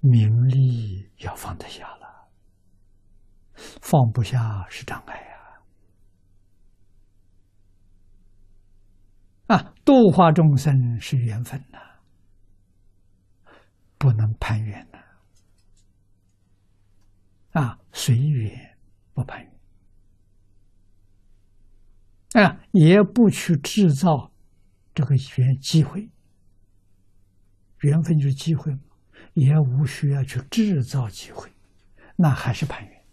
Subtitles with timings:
[0.00, 2.28] 名利要放得下了，
[3.80, 5.16] 放不下是障碍
[9.48, 9.56] 呀！
[9.56, 11.78] 啊，度化众生是缘分呐，
[13.98, 14.98] 不能攀缘呐！
[17.60, 18.76] 啊，随缘
[19.14, 19.42] 不攀
[22.34, 24.30] 缘，啊，也不去制造
[24.94, 26.10] 这个缘机会，
[27.80, 28.76] 缘分就是机会。
[29.36, 31.52] 也无需要去制造机会，
[32.16, 33.04] 那还是攀缘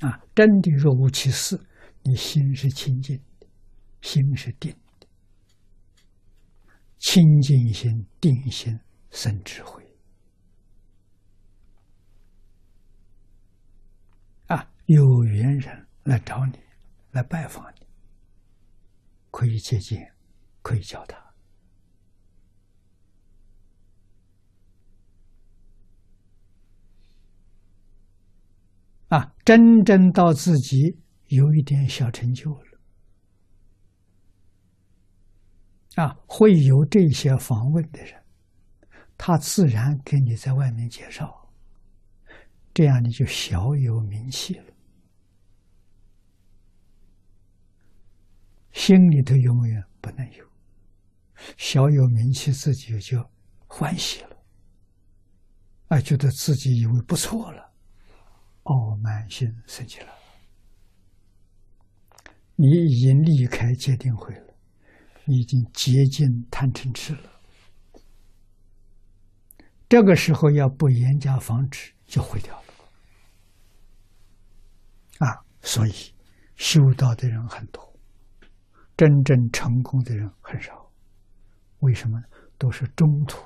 [0.00, 0.20] 啊！
[0.34, 1.56] 真的若无其事，
[2.02, 3.46] 你心是清净的，
[4.02, 5.06] 心是定的，
[6.98, 8.80] 清净心、定心
[9.12, 9.86] 生智慧
[14.48, 14.72] 啊！
[14.86, 16.58] 有缘人来找你，
[17.12, 17.86] 来拜访你，
[19.30, 20.12] 可以接见，
[20.62, 21.29] 可以教他。
[29.10, 32.64] 啊，真正到自己有一点小成就了，
[35.96, 38.22] 啊，会有这些访问的人，
[39.18, 41.52] 他自然给你在外面介绍，
[42.72, 44.72] 这样你就小有名气了，
[48.70, 50.48] 心里头永远不能有，
[51.56, 53.28] 小有名气，自己就
[53.66, 54.36] 欢喜了，
[55.88, 57.69] 啊，觉得自己以为不错了。
[58.70, 60.08] 傲慢心升起了，
[62.54, 64.54] 你已经离开戒定慧了，
[65.24, 67.30] 你已经接近贪嗔痴了。
[69.88, 72.64] 这个时候要不严加防止，就毁掉了。
[75.26, 75.92] 啊，所以
[76.54, 77.92] 修道的人很多，
[78.96, 80.92] 真正成功的人很少。
[81.80, 82.22] 为什么？
[82.56, 83.38] 都是中途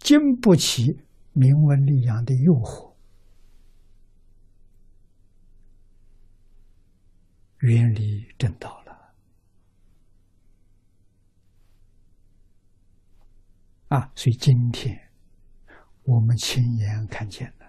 [0.00, 1.00] 经不起
[1.32, 2.95] 名闻利养的诱惑。
[7.66, 9.12] 远离正道了
[13.88, 14.12] 啊！
[14.14, 15.10] 所以今天
[16.04, 17.66] 我们亲眼看见了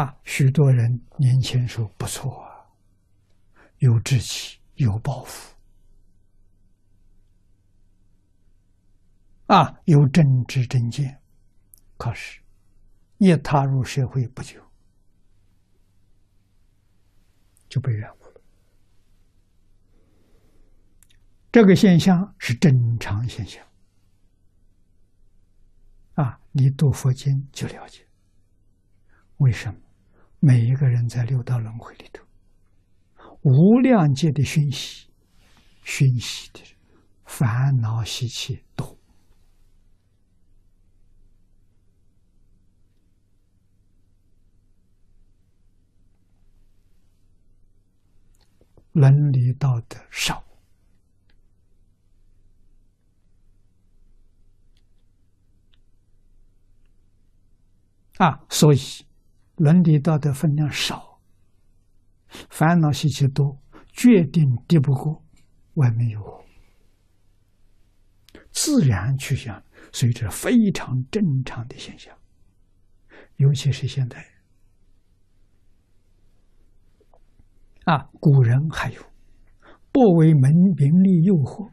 [0.00, 2.66] 啊，许多人年轻时候不错啊，
[3.78, 5.54] 有志气，有抱负
[9.48, 11.20] 啊，有正知正见，
[11.98, 12.40] 可是，
[13.18, 14.65] 一踏入社会不久。
[17.76, 18.40] 就被染污了。
[21.52, 23.62] 这个现象是正常现象
[26.14, 26.40] 啊！
[26.52, 28.06] 你读佛经就了解，
[29.36, 29.78] 为什么
[30.40, 32.24] 每一个人在六道轮回里头，
[33.42, 35.10] 无量界的熏习、
[35.82, 36.60] 熏习的
[37.26, 38.95] 烦恼习气多。
[48.96, 50.42] 伦理道德少
[58.16, 58.78] 啊，所以
[59.56, 61.20] 伦理道德分量少，
[62.48, 63.60] 烦恼习气多，
[63.92, 65.22] 决定敌不过
[65.74, 66.46] 外面有
[68.50, 69.62] 自然趋向，
[69.92, 72.16] 所以这非常正常的现象，
[73.36, 74.35] 尤其是现在。
[77.86, 79.02] 啊，古人还有
[79.92, 81.70] 不为名名利诱惑，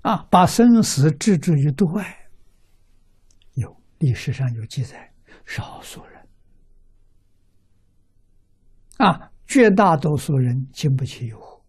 [0.00, 2.30] 啊，把生死置之于度外。
[3.52, 5.12] 有历史上有记载，
[5.44, 6.26] 少数人，
[8.96, 11.60] 啊，绝大多数人经不起诱惑。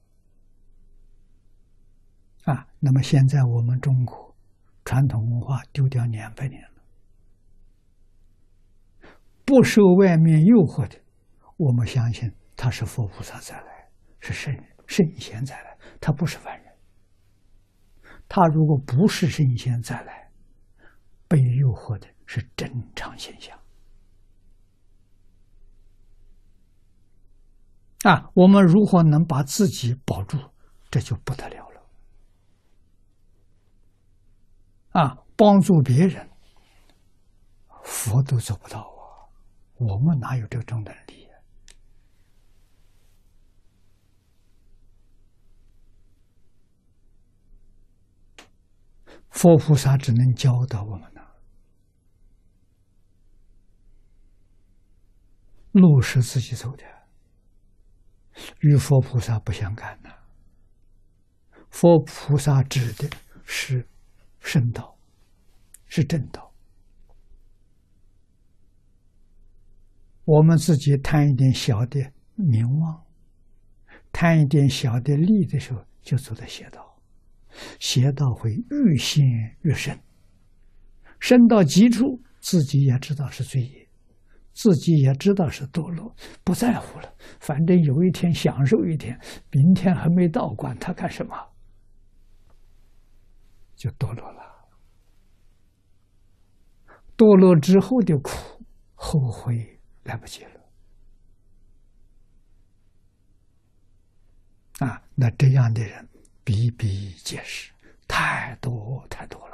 [2.46, 4.34] 啊，那么现在我们中国
[4.86, 6.73] 传统文化丢掉两百年了。
[9.54, 11.00] 不受外面诱惑的，
[11.58, 13.88] 我们相信他是佛菩萨再来，
[14.20, 16.74] 是圣人圣贤再来，他不是凡人。
[18.28, 20.32] 他如果不是圣贤再来，
[21.28, 23.56] 被诱惑的是正常现象。
[28.06, 30.40] 啊，我们如何能把自己保住？
[30.90, 31.82] 这就不得了了。
[35.00, 36.28] 啊，帮助别人，
[37.84, 39.03] 佛都做不到啊。
[39.86, 41.28] 我们哪有这种能力？
[49.30, 51.22] 佛菩萨只能教导我们呢。
[55.72, 56.86] 路是自己走的，
[58.60, 60.12] 与佛菩萨不相干呐。
[61.70, 63.10] 佛菩萨指的
[63.44, 63.86] 是
[64.40, 64.96] 圣道，
[65.88, 66.53] 是正道。
[70.26, 72.00] 我们自己贪一点小的
[72.36, 73.04] 名望，
[74.12, 76.98] 贪一点小的利的时候，就走在邪道，
[77.80, 79.26] 邪道会愈陷
[79.64, 80.00] 愈深，
[81.20, 83.90] 深到极处，自己也知道是罪业，
[84.54, 89.20] 自己也知道是堕落，不在乎了，反正有一天享受一天，
[89.52, 91.36] 明天还没到，管他干什么，
[93.76, 94.42] 就堕落了。
[97.18, 98.32] 堕落之后的苦，
[98.96, 99.82] 后悔。
[100.04, 100.60] 来不及了，
[104.88, 105.02] 啊！
[105.16, 106.10] 那这样的人
[106.44, 107.72] 比比皆是，
[108.08, 109.54] 太多太多了。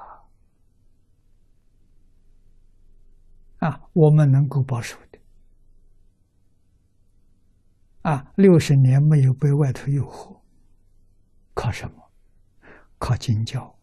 [3.60, 5.20] 啊，我们能够保守的，
[8.02, 10.42] 啊，六十年没有被外头诱惑，
[11.54, 12.12] 靠什么？
[12.98, 13.78] 靠经教。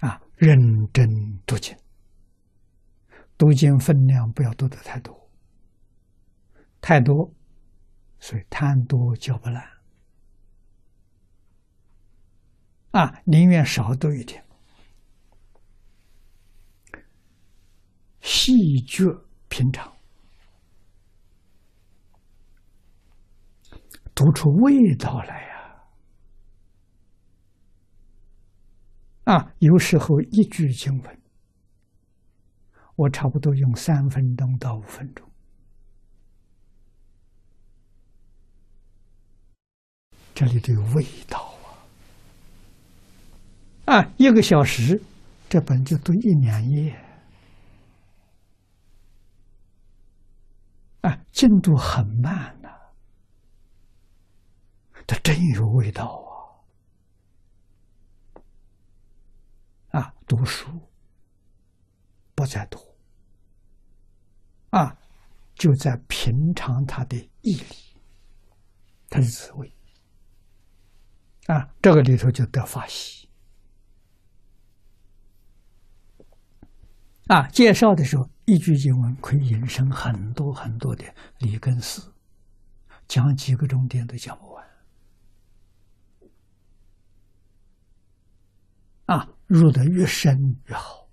[0.00, 1.74] 啊，认真读经。
[3.36, 5.28] 读经分量不要读的太多，
[6.80, 7.32] 太多，
[8.20, 9.62] 所以贪多嚼不烂。
[12.92, 14.44] 啊，宁愿少读一点，
[18.20, 19.04] 细嚼
[19.48, 19.92] 平常，
[24.14, 25.84] 读出味道来呀！
[29.24, 31.23] 啊，有时候一句经文。
[32.96, 35.28] 我差不多用三分钟到五分钟，
[40.32, 41.54] 这里都有味道
[43.86, 43.96] 啊！
[43.96, 45.02] 啊，一个小时，
[45.48, 46.96] 这本就读一两页，
[51.00, 52.68] 啊，进度很慢呐，
[55.04, 56.24] 它真有味道
[59.90, 60.00] 啊！
[60.00, 60.68] 啊，读书。
[62.44, 62.78] 不再读
[64.68, 64.98] 啊，
[65.54, 67.96] 就在平常他的毅力，
[69.08, 69.72] 他的滋味
[71.46, 73.26] 啊，这个里头就得法喜
[77.28, 77.48] 啊。
[77.48, 81.04] 介绍的时候，一句经文可以引申很多很多的
[81.38, 82.12] 理根思，
[83.08, 84.66] 讲几个钟点都讲不完
[89.06, 91.03] 啊，入得越深越好。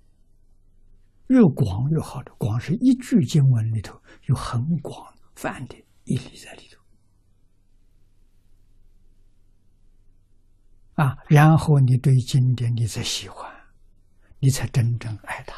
[1.31, 6.78] 越广越好的，广是一句经文里头有很广泛的义理在里头
[11.01, 11.18] 啊。
[11.30, 13.50] 然后你对经典你才喜欢，
[14.39, 15.56] 你才真正爱它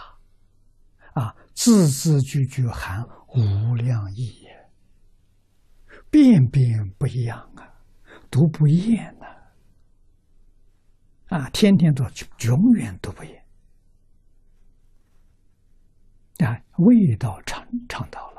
[1.19, 1.35] 啊。
[1.55, 4.69] 字字句句含无量意也，
[6.11, 7.67] 遍遍不一样啊，
[8.29, 9.25] 读不厌呐
[11.35, 12.03] 啊，天天读，
[12.47, 13.42] 永远读不厌。
[16.43, 18.32] 啊，味道尝尝到了。